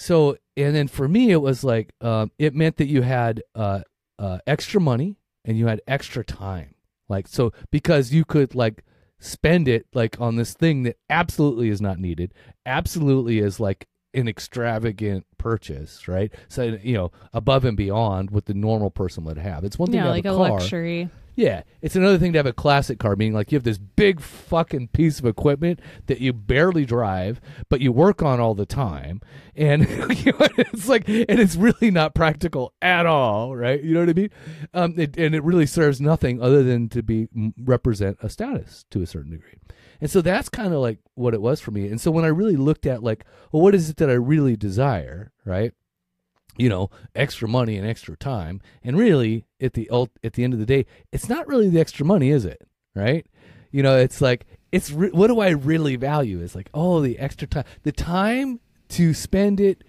[0.01, 3.81] So, and then for me, it was like um, it meant that you had uh,
[4.17, 6.73] uh, extra money and you had extra time,
[7.07, 8.83] like so because you could like
[9.19, 12.33] spend it like on this thing that absolutely is not needed,
[12.65, 16.33] absolutely is like an extravagant purchase, right?
[16.47, 19.63] So you know, above and beyond what the normal person would have.
[19.63, 20.49] It's one thing Yeah, to have like a a car.
[20.49, 21.09] luxury.
[21.35, 24.19] Yeah, it's another thing to have a classic car, meaning like you have this big
[24.19, 27.39] fucking piece of equipment that you barely drive,
[27.69, 29.21] but you work on all the time,
[29.55, 29.81] and
[30.25, 33.81] you know, it's like, and it's really not practical at all, right?
[33.81, 34.29] You know what I mean?
[34.73, 39.01] Um, it, and it really serves nothing other than to be represent a status to
[39.01, 39.55] a certain degree,
[40.01, 41.87] and so that's kind of like what it was for me.
[41.87, 44.57] And so when I really looked at like, well, what is it that I really
[44.57, 45.73] desire, right?
[46.61, 48.61] You know, extra money and extra time.
[48.83, 51.79] And really, at the ult- at the end of the day, it's not really the
[51.79, 52.61] extra money, is it?
[52.95, 53.25] Right?
[53.71, 56.39] You know, it's like it's re- what do I really value?
[56.41, 59.83] Is like oh, the extra time, the time to spend it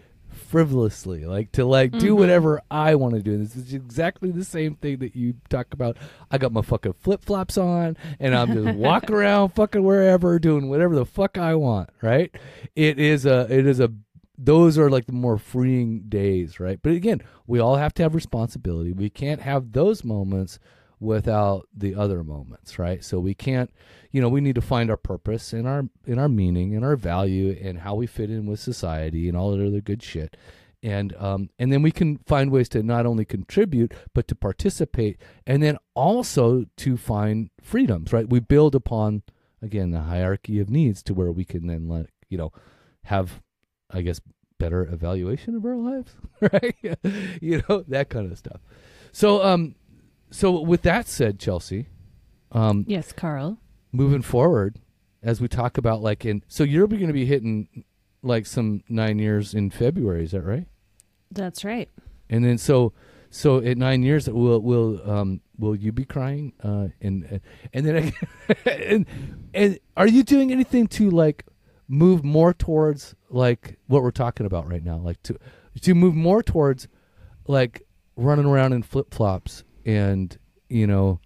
[0.48, 2.18] frivolously, like to like do Mhm.
[2.18, 3.36] whatever I want to do.
[3.38, 5.96] This is exactly the same thing that you talk about.
[6.30, 10.68] I got my fucking flip flops on, and I'm just walking around fucking wherever, doing
[10.68, 11.90] whatever the fuck I want.
[12.02, 12.34] Right?
[12.74, 13.90] It is a it is a
[14.38, 16.78] those are like the more freeing days, right?
[16.82, 18.92] But again, we all have to have responsibility.
[18.92, 20.58] We can't have those moments
[21.02, 23.04] without the other moments, right?
[23.04, 23.70] So we can't,
[24.12, 26.96] you know, we need to find our purpose and our in our meaning and our
[26.96, 30.36] value and how we fit in with society and all that other good shit.
[30.80, 35.20] And um and then we can find ways to not only contribute but to participate
[35.46, 38.28] and then also to find freedoms, right?
[38.28, 39.22] We build upon
[39.60, 42.52] again the hierarchy of needs to where we can then let, you know,
[43.04, 43.42] have
[43.92, 44.20] I guess
[44.58, 46.76] better evaluation of our lives, right?
[47.40, 48.60] you know that kind of stuff.
[49.12, 49.74] So, um,
[50.30, 51.88] so with that said, Chelsea,
[52.52, 53.58] um, Yes, Carl.
[53.92, 54.78] moving forward
[55.22, 57.84] as we talk about like in so you're going to be hitting
[58.22, 60.24] like some nine years in February.
[60.24, 60.66] Is that right?
[61.30, 61.88] That's right.
[62.30, 62.92] And then so
[63.30, 67.40] so at nine years will will um will you be crying uh and
[67.72, 68.12] and then
[68.66, 69.06] and
[69.54, 71.44] and are you doing anything to like
[71.92, 75.36] move more towards like what we're talking about right now like to
[75.82, 76.88] to move more towards
[77.46, 77.82] like
[78.16, 80.38] running around in flip flops and
[80.70, 81.20] you know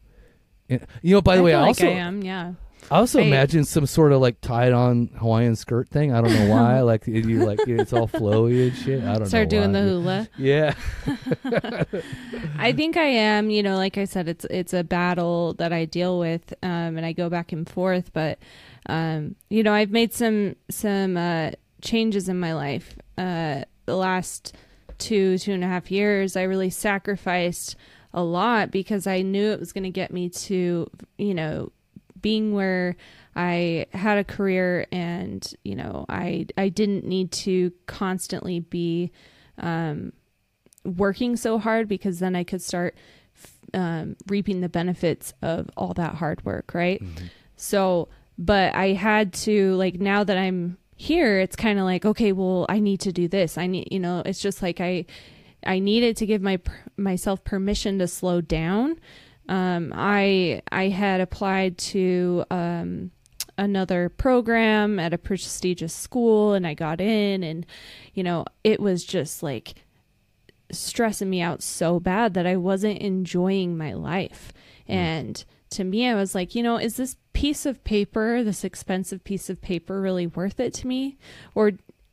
[0.69, 2.21] and, you know by the I way feel I like also I am.
[2.23, 2.53] Yeah.
[2.91, 6.13] I also I- imagine some sort of like tied on Hawaiian skirt thing.
[6.13, 6.81] I don't know why.
[6.93, 9.03] like you like it's all flowy and shit.
[9.05, 9.81] I don't Start doing why.
[9.81, 10.29] the hula.
[10.37, 10.75] Yeah.
[12.59, 13.51] I think I am.
[13.51, 17.05] You know, like I said, it's it's a battle that I deal with, um, and
[17.05, 18.13] I go back and forth.
[18.13, 18.39] But
[18.89, 22.97] um, you know, I've made some some uh, changes in my life.
[23.19, 24.55] Uh, the last
[24.99, 27.77] two two and a half years, I really sacrificed
[28.15, 31.73] a lot because I knew it was going to get me to you know
[32.21, 32.97] being where
[33.35, 39.11] I had a career and you know I I didn't need to constantly be
[39.59, 40.13] um,
[40.85, 42.97] working so hard because then I could start
[43.75, 47.03] um, reaping the benefits of all that hard work, right?
[47.57, 52.33] So, but I had to like now that I'm here, it's kind of like okay,
[52.33, 53.59] well, I need to do this.
[53.59, 55.07] I need, you know, it's just like I
[55.65, 56.61] I needed to give my
[56.97, 58.99] myself permission to slow down.
[59.49, 63.11] Um, I I had applied to um,
[63.59, 67.67] another program at a prestigious school, and I got in, and
[68.15, 69.75] you know, it was just like
[70.73, 74.53] stressing me out so bad that I wasn't enjoying my life.
[74.89, 75.45] And
[75.77, 79.49] to me, I was like, you know, is this piece of paper, this expensive piece
[79.49, 81.17] of paper, really worth it to me?
[81.55, 81.73] Or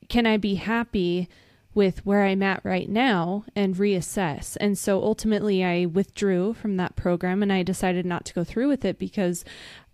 [0.10, 1.28] can I be happy
[1.73, 4.58] with where I'm at right now and reassess?
[4.60, 8.67] And so ultimately, I withdrew from that program and I decided not to go through
[8.67, 9.43] with it because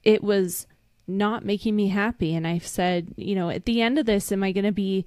[0.04, 0.68] it was
[1.08, 2.36] not making me happy.
[2.36, 5.06] And I've said, you know, at the end of this, am I going to be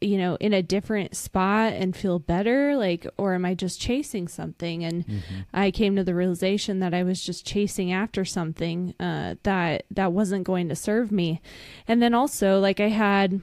[0.00, 4.28] you know in a different spot and feel better like or am i just chasing
[4.28, 4.84] something?
[4.84, 9.84] And i came to the realization that i was just chasing after something uh, that
[9.90, 11.40] that wasn't going to serve me.
[11.86, 13.42] And then also like i had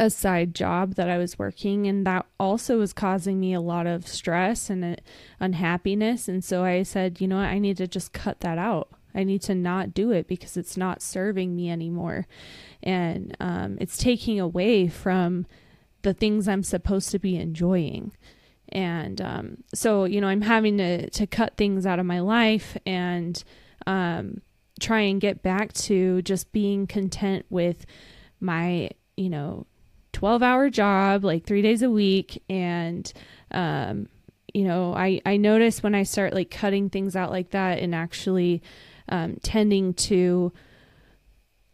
[0.00, 3.86] a side job that i was working and that also was causing me a lot
[3.86, 4.96] of stress and uh,
[5.38, 6.26] unhappiness.
[6.26, 7.46] And so i said you know what?
[7.46, 8.88] I need to just cut that out.
[9.14, 12.26] I need to not do it because it's not serving me anymore.
[12.82, 15.46] And um, it's taking away from
[16.06, 18.12] the things I'm supposed to be enjoying.
[18.68, 22.76] And um, so, you know, I'm having to, to cut things out of my life
[22.86, 23.42] and
[23.88, 24.40] um,
[24.78, 27.86] try and get back to just being content with
[28.38, 29.66] my, you know,
[30.12, 32.40] 12 hour job, like three days a week.
[32.48, 33.12] And,
[33.50, 34.08] um,
[34.54, 37.96] you know, I, I notice when I start like cutting things out like that and
[37.96, 38.62] actually
[39.08, 40.52] um, tending to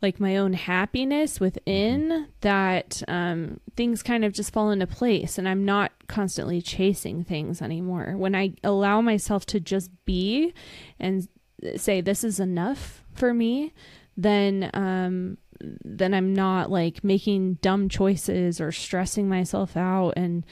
[0.02, 5.48] like my own happiness within that um, things kind of just fall into place and
[5.48, 8.14] i'm not constantly chasing things anymore.
[8.16, 10.52] When i allow myself to just be
[10.98, 11.28] and
[11.76, 13.72] say this is enough for me
[14.16, 20.44] then um, then i'm not like making dumb choices or stressing myself out and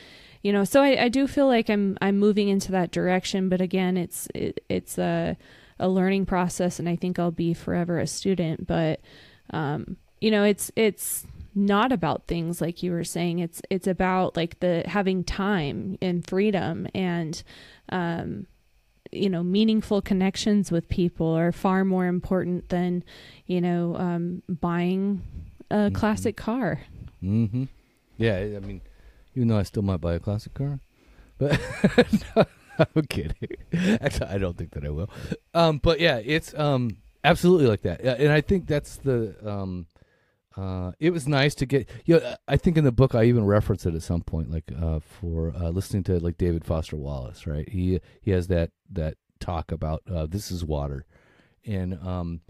[0.42, 3.60] you know so I, I do feel like i'm i'm moving into that direction but
[3.60, 5.36] again it's it, it's a
[5.80, 9.00] a learning process and I think I'll be forever a student but
[9.52, 14.36] um you know it's it's not about things like you were saying it's it's about
[14.36, 17.42] like the having time and freedom and
[17.90, 18.46] um
[19.10, 23.02] you know meaningful connections with people are far more important than
[23.46, 25.22] you know um buying
[25.70, 25.94] a Mhm.
[25.94, 26.80] classic car
[27.22, 27.64] Mm-hmm.
[28.16, 28.80] Yeah, I mean,
[29.34, 30.80] even though I still might buy a classic car,
[31.38, 31.58] but
[32.78, 33.56] I'm kidding.
[34.00, 35.10] Actually, I don't think that I will.
[35.54, 39.86] Um, but yeah, it's um absolutely like that, and I think that's the um.
[40.56, 41.88] Uh, it was nice to get.
[42.04, 44.64] You know, I think in the book I even reference it at some point, like
[44.76, 47.68] uh, for uh, listening to like David Foster Wallace, right?
[47.68, 51.06] He he has that that talk about uh, this is water,
[51.64, 52.40] and um,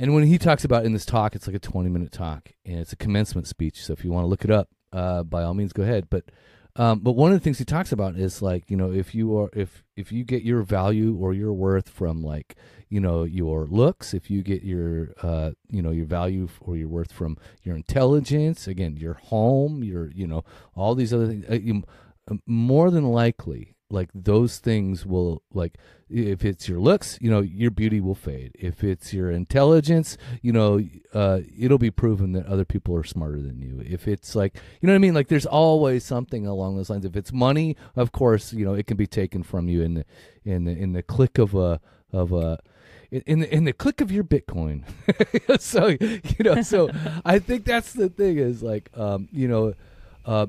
[0.00, 2.78] and when he talks about in this talk, it's like a 20 minute talk and
[2.80, 3.84] it's a commencement speech.
[3.84, 6.08] So if you want to look it up, uh, by all means, go ahead.
[6.08, 6.24] But,
[6.76, 9.36] um, but one of the things he talks about is like, you know, if you
[9.36, 12.56] are, if, if you get your value or your worth from like,
[12.88, 16.88] you know, your looks, if you get your, uh, you know, your value or your
[16.88, 21.54] worth from your intelligence, again, your home, your, you know, all these other things, uh,
[21.54, 21.82] you,
[22.46, 25.76] more than likely, like those things will like
[26.08, 28.52] if it's your looks you know your beauty will fade.
[28.58, 30.80] If it's your intelligence you know
[31.12, 33.82] uh it'll be proven that other people are smarter than you.
[33.84, 35.14] If it's like you know what i mean?
[35.14, 37.04] Like there's always something along those lines.
[37.04, 40.04] If it's money of course you know it can be taken from you in the
[40.44, 41.80] in the in the click of a
[42.12, 42.58] of a
[43.10, 44.84] in, the in the click of your Bitcoin.
[45.60, 46.90] so you know, so
[47.24, 49.74] I think that's the thing is like, um, you know,
[50.24, 50.46] uh,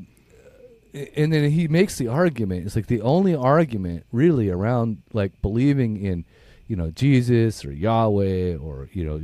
[0.93, 2.65] and then he makes the argument.
[2.65, 6.25] It's like the only argument really around like believing in,
[6.67, 9.21] you know, Jesus or Yahweh or you know,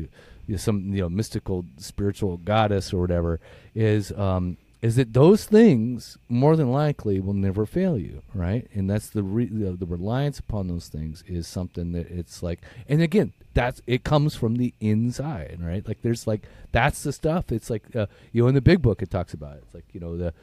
[0.57, 3.39] some you know mystical spiritual goddess or whatever
[3.75, 8.67] is um, is that those things more than likely will never fail you, right?
[8.73, 12.61] And that's the re- the, the reliance upon those things is something that it's like,
[12.87, 15.85] and again, that's it comes from the inside, right?
[15.87, 17.51] Like there's like that's the stuff.
[17.51, 19.63] It's like uh, you know in the big book it talks about it.
[19.65, 20.33] It's like you know the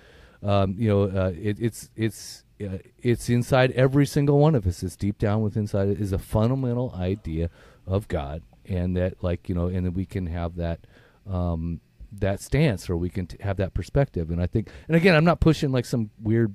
[0.45, 4.83] um, you know uh, it, it's it's uh, it's inside every single one of us.
[4.83, 7.51] It's deep down within inside is a fundamental idea
[7.87, 10.81] of God, and that like you know, and that we can have that.
[11.29, 11.81] Um,
[12.21, 15.25] that stance or we can t- have that perspective and i think and again i'm
[15.25, 16.55] not pushing like some weird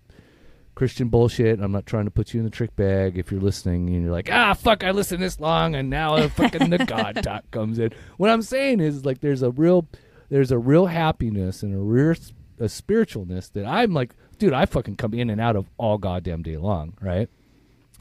[0.74, 3.90] christian bullshit i'm not trying to put you in the trick bag if you're listening
[3.90, 7.22] and you're like ah fuck i listened this long and now the fucking the god
[7.22, 9.86] talk comes in what i'm saying is like there's a real
[10.30, 12.16] there's a real happiness and a real
[12.60, 16.42] a spiritualness that i'm like dude i fucking come in and out of all goddamn
[16.42, 17.30] day long right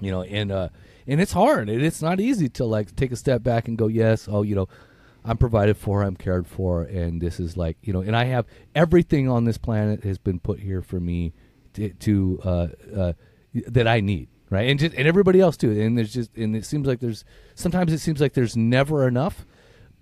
[0.01, 0.69] you know and uh
[1.07, 3.87] and it's hard and it's not easy to like take a step back and go
[3.87, 4.69] yes oh you know
[5.25, 8.47] I'm provided for, I'm cared for, and this is like you know, and I have
[8.75, 11.35] everything on this planet has been put here for me
[11.75, 13.13] to, to uh, uh,
[13.67, 14.69] that I need, right?
[14.71, 15.71] And just and everybody else too.
[15.71, 19.45] And there's just and it seems like there's sometimes it seems like there's never enough,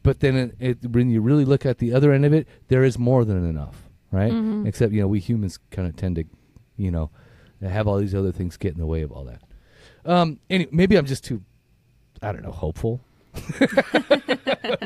[0.02, 2.84] but then it, it, when you really look at the other end of it, there
[2.84, 4.32] is more than enough, right?
[4.32, 4.66] Mm-hmm.
[4.66, 6.24] Except you know we humans kind of tend to,
[6.76, 7.10] you know,
[7.62, 9.42] have all these other things get in the way of all that.
[10.04, 11.42] Um, anyway, maybe I'm just too,
[12.22, 13.00] I don't know, hopeful.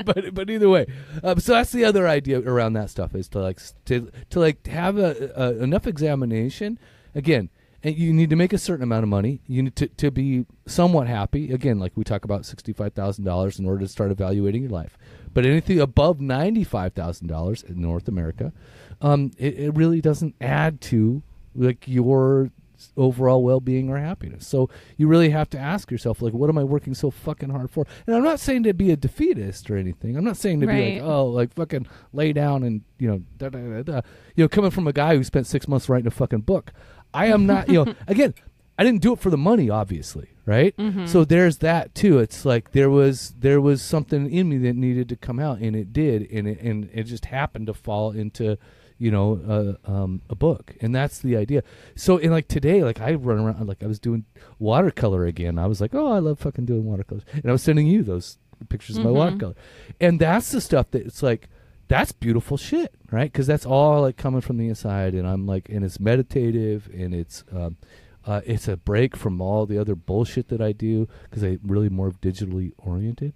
[0.04, 0.86] but but either way,
[1.22, 4.66] um, so that's the other idea around that stuff is to like to to like
[4.66, 6.78] have a, a enough examination.
[7.14, 7.48] Again,
[7.82, 9.40] and you need to make a certain amount of money.
[9.46, 11.52] You need to to be somewhat happy.
[11.52, 14.70] Again, like we talk about sixty five thousand dollars in order to start evaluating your
[14.70, 14.98] life.
[15.32, 18.52] But anything above ninety five thousand dollars in North America,
[19.00, 21.22] um, it, it really doesn't add to
[21.54, 22.50] like your
[22.96, 24.46] overall well-being or happiness.
[24.46, 27.70] So you really have to ask yourself, like, what am I working so fucking hard
[27.70, 27.86] for?
[28.06, 30.16] And I'm not saying to be a defeatist or anything.
[30.16, 30.94] I'm not saying to Right.
[30.94, 34.00] be like, oh, like fucking lay down and you know, da, da, da, da.
[34.34, 36.72] you know, coming from a guy who spent six months writing a fucking book.
[37.14, 38.34] I am not, you know, again,
[38.78, 40.74] I didn't do it for the money, obviously, right?
[40.76, 41.06] Mm-hmm.
[41.06, 42.18] So there's that too.
[42.18, 45.76] It's like there was there was something in me that needed to come out, and
[45.76, 48.56] it did, and it and it just happened to fall into
[48.96, 51.62] you know uh, um, a book, and that's the idea.
[51.94, 54.24] So in like today, like I run around like I was doing
[54.58, 55.58] watercolor again.
[55.58, 58.38] I was like, oh, I love fucking doing watercolors, and I was sending you those
[58.70, 59.14] pictures of my Mhm.
[59.14, 59.54] watercolor,
[60.00, 61.48] and that's the stuff that it's like
[61.90, 63.30] that's beautiful shit, right?
[63.30, 67.12] Because that's all like coming from the inside, and I'm like, and it's meditative, and
[67.12, 67.76] it's um,
[68.24, 71.88] uh, it's a break from all the other bullshit that I do because I'm really
[71.88, 73.34] more digitally oriented,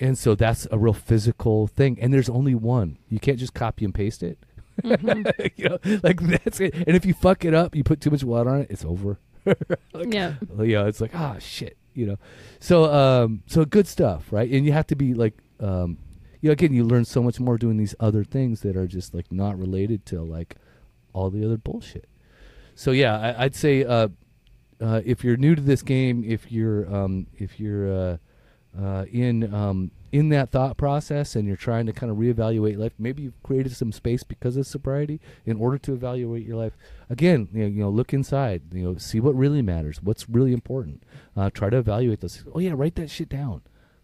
[0.00, 1.96] and so that's a real physical thing.
[2.00, 2.98] And there's only one.
[3.08, 4.38] You can't just copy and paste it.
[4.82, 5.52] Mhm.
[5.56, 6.74] you know, like that's it.
[6.74, 9.18] And if you fuck it up, you put too much water on it, it's over.
[9.92, 10.34] Like, yeah.
[10.58, 12.16] yeah, it's like ah shit, you know.
[12.58, 14.50] So um, so good stuff, right?
[14.50, 15.98] And you have to be like um,
[16.44, 19.14] you know, again, you learn so much more doing these other things that are just
[19.14, 20.56] like not related to like
[21.14, 22.06] all the other bullshit.
[22.74, 24.08] So yeah, I, I'd say uh,
[24.78, 28.16] uh, if you're new to this game, if you're um, if you're uh,
[28.78, 32.92] uh, in um, in that thought process and you're trying to kind of reevaluate life,
[32.98, 36.76] maybe you've created some space because of sobriety in order to evaluate your life.
[37.08, 40.52] Again, you know, you know look inside, you know, see what really matters, what's really
[40.52, 41.04] important.
[41.34, 42.44] Uh, try to evaluate those.
[42.54, 43.62] Oh yeah, write that shit down.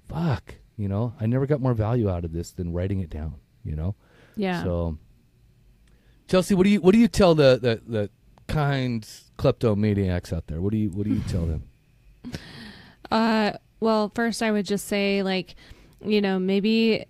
[0.08, 3.34] Fuck, you know, I never got more value out of this than writing it down.
[3.64, 3.94] You know.
[4.34, 4.62] Yeah.
[4.62, 4.96] So,
[6.26, 8.10] Chelsea, what do you what do you tell the the, the
[8.46, 10.60] kind kleptomaniacs out there?
[10.60, 11.64] What do you what do you tell them?
[13.10, 15.56] Uh, well, first I would just say like,
[16.04, 17.06] you know, maybe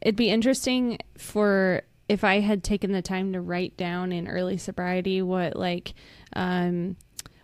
[0.00, 4.56] it'd be interesting for if I had taken the time to write down in early
[4.56, 5.92] sobriety what like,
[6.32, 6.96] um,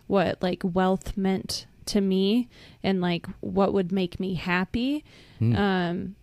[0.07, 2.49] what like wealth meant to me
[2.83, 5.03] and like what would make me happy.
[5.39, 5.55] Hmm.
[5.55, 6.15] Um,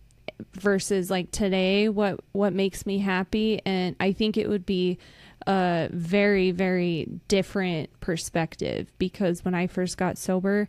[0.53, 4.99] versus like today what what makes me happy and i think it would be
[5.45, 10.67] a very very different perspective because when i first got sober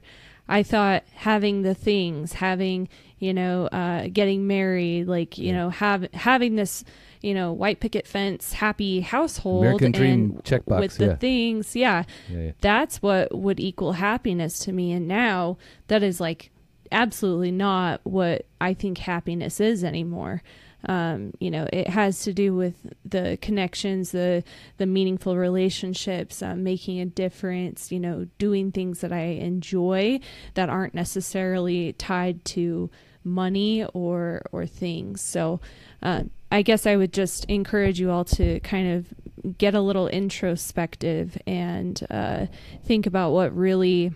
[0.48, 2.88] i thought having the things having
[3.18, 5.52] you know uh getting married like you Yeah.
[5.56, 6.84] know have having this
[7.22, 11.16] you know white picket fence happy household American dream and checkbox, with the yeah.
[11.16, 12.52] things yeah, yeah.
[12.60, 15.56] that's what would equal happiness to me and now
[15.88, 16.50] that is like
[16.92, 20.42] absolutely not what i think happiness is anymore
[20.86, 22.74] um, you know it has to do with
[23.04, 24.44] the connections the
[24.76, 30.20] the meaningful relationships um, making a difference you know doing things that i enjoy
[30.54, 32.88] that aren't necessarily tied to
[33.28, 35.20] money or or things.
[35.20, 35.60] So
[36.02, 40.08] uh, I guess I would just encourage you all to kind of get a little
[40.08, 42.46] introspective and uh,
[42.84, 44.12] think about what really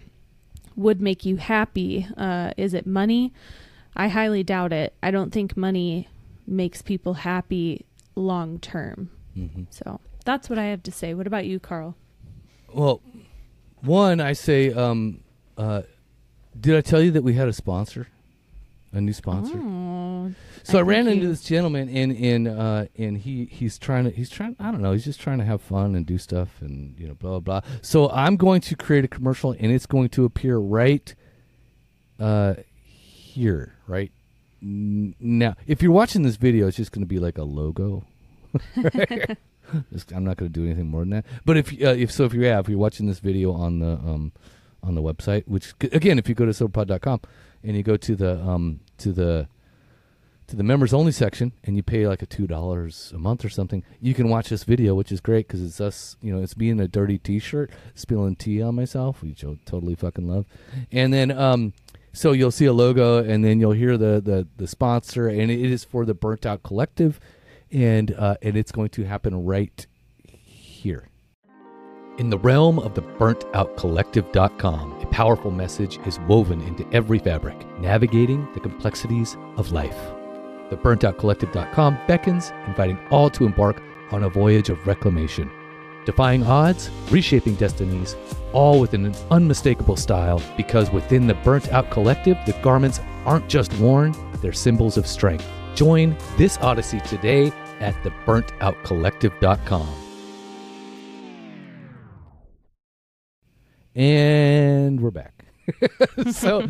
[0.75, 2.07] would make you happy.
[2.17, 3.33] Uh, is it money?
[3.95, 4.95] I highly doubt it.
[5.03, 6.09] I don't think money
[6.53, 9.11] makes people happy long term.
[9.37, 9.65] Mm-hmm.
[9.71, 11.15] So that's what I have to say.
[11.15, 11.97] What about you, Carl?
[12.73, 13.03] Well,
[13.81, 15.21] one, I say, um,
[15.57, 15.83] uh,
[16.59, 18.09] did I tell you that we had a sponsor,
[18.93, 19.55] a new sponsor?
[19.57, 20.33] Oh,
[20.63, 24.11] So I, I ran into this gentleman, and and uh, and he he's trying to
[24.11, 26.99] he's trying I don't know he's just trying to have fun and do stuff and
[26.99, 27.71] you know blah blah blah.
[27.81, 31.15] So I'm going to create a commercial, and it's going to appear right
[32.21, 34.13] uh, here, right
[34.63, 35.57] now.
[35.67, 38.05] If you're watching this video, it's just going to be like a logo.
[39.93, 41.25] Just- I'm not going to do anything more than that.
[41.45, 43.93] But if uh, if so, if you have, if you're watching this video on the
[43.93, 44.33] um
[44.83, 47.21] on the website, which again, if you go to soberpod.com
[47.63, 49.49] and you go to the um to the
[50.49, 53.49] to the members only section and you pay like a two dollars a month or
[53.49, 56.17] something, you can watch this video, which is great because it's us.
[56.21, 59.95] You know, it's me in a dirty T-shirt spilling tea on myself, which I totally
[59.95, 60.45] fucking love.
[60.91, 61.73] And then um,
[62.13, 65.61] so you'll see a logo, and then you'll hear the the the sponsor, and it
[65.61, 67.21] is for the Burnt Out Collective,
[67.71, 69.87] and uh, and it's going to happen right
[70.25, 71.09] here.
[72.19, 78.47] In the realm of the burntoutcollective.com, a powerful message is woven into every fabric, navigating
[78.53, 79.97] the complexities of life.
[80.69, 85.51] The burntoutcollective.com beckons, inviting all to embark on a voyage of reclamation,
[86.05, 88.17] defying odds, reshaping destinies,
[88.53, 93.73] all within an unmistakable style because within the Burnt Out Collective, the garments aren't just
[93.79, 95.47] worn, they're symbols of strength.
[95.75, 99.89] Join this odyssey today at the burntoutcollective.com.
[103.95, 105.45] And we're back.
[106.33, 106.67] so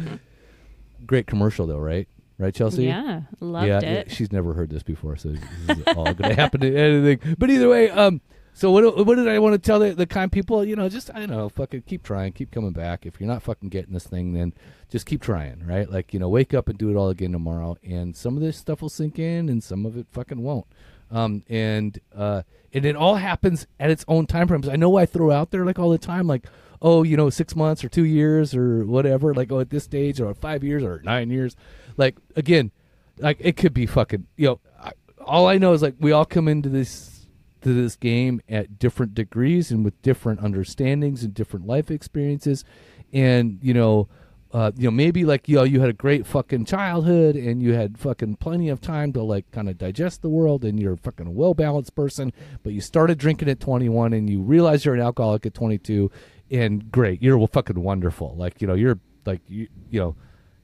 [1.07, 2.09] great commercial though, right?
[2.39, 2.85] Right, Chelsea?
[2.85, 4.09] Yeah, loved yeah, it.
[4.09, 7.37] yeah, she's never heard this before, so this is all going to happen to anything.
[7.39, 8.21] But either way, um,
[8.55, 9.07] so what?
[9.07, 10.65] What did I want to tell the, the kind people?
[10.65, 13.07] You know, just I don't know, fucking keep trying, keep coming back.
[13.07, 14.53] If you're not fucking getting this thing, then
[14.91, 15.91] just keep trying, right?
[15.91, 18.59] Like you know, wake up and do it all again tomorrow, and some of this
[18.59, 20.67] stuff will sink in, and some of it fucking won't.
[21.11, 22.43] Um, and uh,
[22.73, 24.69] and it all happens at its own time frames.
[24.69, 26.45] I know I throw out there like all the time, like
[26.83, 30.21] oh, you know, six months or two years or whatever, like oh, at this stage
[30.21, 31.57] or five years or nine years.
[31.97, 32.71] Like again,
[33.19, 34.27] like it could be fucking.
[34.37, 34.93] You know, I,
[35.25, 37.22] all I know is like we all come into this
[37.63, 42.65] to this game at different degrees and with different understandings and different life experiences,
[43.13, 44.09] and you know.
[44.55, 47.73] Uh, you know, maybe like you know, you had a great fucking childhood and you
[47.73, 50.97] had fucking plenty of time to like kind of digest the world and you're a
[50.99, 52.31] fucking well balanced person,
[52.63, 56.11] but you started drinking at 21 and you realize you're an alcoholic at 22,
[56.51, 58.35] and great, you're fucking wonderful.
[58.37, 60.17] Like you know, you're like you you know,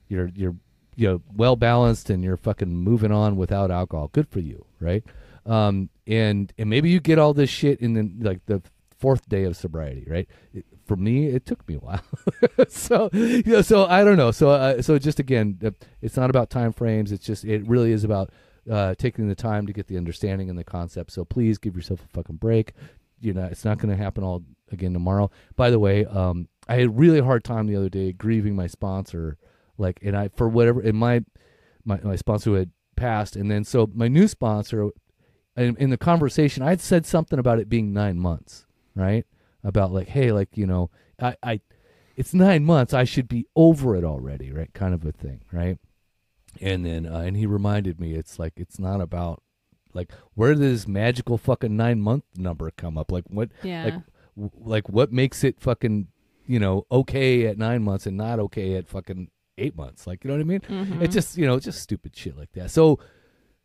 [0.08, 0.54] you're you're
[0.96, 4.08] you know well balanced and you're fucking moving on without alcohol.
[4.12, 5.04] Good for you, right?
[5.48, 8.62] Um, and and maybe you get all this shit in the like the
[8.98, 10.28] fourth day of sobriety, right?
[10.52, 12.02] It, for me, it took me a while.
[12.68, 14.30] so you know, so I don't know.
[14.30, 15.70] So uh, so just again, uh,
[16.02, 17.12] it's not about time frames.
[17.12, 18.30] It's just it really is about
[18.70, 21.12] uh, taking the time to get the understanding and the concept.
[21.12, 22.72] So please give yourself a fucking break.
[23.20, 25.30] You know, it's not going to happen all again tomorrow.
[25.56, 28.66] By the way, um, I had a really hard time the other day grieving my
[28.66, 29.38] sponsor.
[29.78, 31.24] Like, and I for whatever in my
[31.84, 34.90] my my sponsor had passed, and then so my new sponsor.
[35.58, 39.26] In, in the conversation, I had said something about it being nine months, right?
[39.64, 40.90] About like, hey, like you know,
[41.20, 41.60] I, I,
[42.16, 42.94] it's nine months.
[42.94, 44.72] I should be over it already, right?
[44.72, 45.78] Kind of a thing, right?
[46.60, 49.42] And then, uh, and he reminded me, it's like it's not about
[49.94, 53.10] like where did this magical fucking nine month number come up?
[53.10, 53.50] Like what?
[53.62, 53.84] Yeah.
[53.84, 53.94] Like,
[54.36, 56.08] w- like what makes it fucking
[56.46, 60.06] you know okay at nine months and not okay at fucking eight months?
[60.06, 60.60] Like you know what I mean?
[60.60, 61.02] Mhm.
[61.02, 62.70] It's just you know just stupid shit like that.
[62.70, 63.00] So.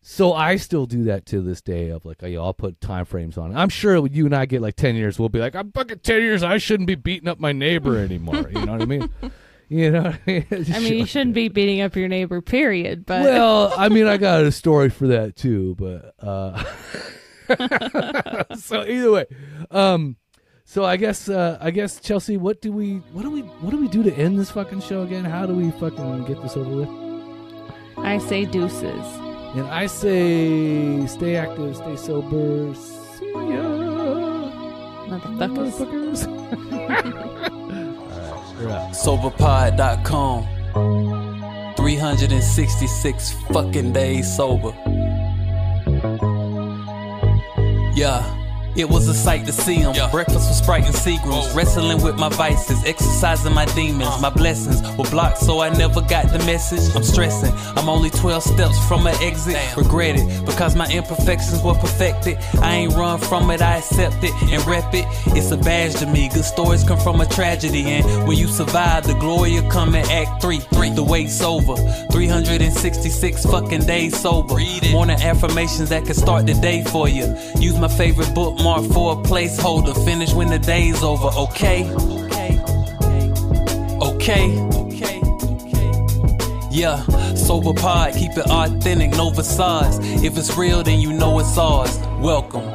[0.05, 3.05] So I still do that to this day of like, you know, I'll put time
[3.05, 3.55] frames on it.
[3.55, 6.21] I'm sure you and I get like 10 years, we'll be like, I'm fucking 10
[6.21, 6.43] years.
[6.43, 8.49] I shouldn't be beating up my neighbor anymore.
[8.49, 9.09] You know what I mean?
[9.69, 10.45] You know what I mean?
[10.51, 13.07] I mean, you shouldn't be beating up your neighbor, period.
[13.07, 16.63] But Well, I mean, I got a story for that too, but uh
[18.55, 19.25] so either way,
[19.71, 20.17] um,
[20.65, 23.77] so I guess uh I guess Chelsea, what do we what do we what do
[23.77, 25.25] we do to end this fucking show again?
[25.25, 26.89] How do we fucking get this over with?
[27.97, 29.22] I say deuces.
[29.55, 32.73] And I say, stay active, stay sober.
[32.73, 33.41] See ya,
[35.07, 36.25] Motherfuckers.
[36.27, 36.27] motherfuckers.
[36.73, 37.05] All right,
[38.59, 38.91] we're out.
[38.93, 40.47] Soberpod.com.
[41.77, 44.73] 366 fucking days sober.
[47.95, 48.23] Yeah.
[48.75, 49.93] It was a sight to see him.
[49.93, 50.09] Yeah.
[50.09, 51.49] Breakfast with Sprite and Seagrams.
[51.49, 51.55] Whoa.
[51.55, 52.83] Wrestling with my vices.
[52.85, 54.09] Exercising my demons.
[54.09, 54.19] Uh.
[54.19, 56.95] My blessings were blocked, so I never got the message.
[56.95, 57.53] I'm stressing.
[57.77, 59.53] I'm only 12 steps from an exit.
[59.53, 59.77] Damn.
[59.77, 62.37] Regret it because my imperfections were perfected.
[62.61, 65.05] I ain't run from it, I accept it and rep it.
[65.37, 66.29] It's a badge to me.
[66.29, 67.83] Good stories come from a tragedy.
[67.83, 70.59] And when you survive, the glory will come in Act 3.
[70.59, 70.89] Three.
[70.89, 71.75] The wait's over.
[72.11, 74.55] 366 fucking days sober.
[74.91, 77.35] Morning affirmations that can start the day for you.
[77.59, 78.33] Use my favorite
[78.63, 79.93] bookmark for a placeholder.
[80.05, 81.89] Finish when the day's over, okay?
[84.01, 84.57] Okay.
[84.71, 85.21] Okay.
[86.71, 87.03] Yeah,
[87.35, 89.97] sober pod, keep it authentic, no facades.
[90.23, 91.99] If it's real, then you know it's ours.
[92.19, 92.72] Welcome.